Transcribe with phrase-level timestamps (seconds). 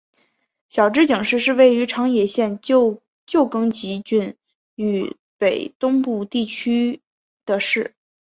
[0.67, 2.99] 筱之井市是位于长野县旧
[3.51, 4.35] 更级郡
[4.73, 7.03] 域北东部地区
[7.45, 7.93] 的市。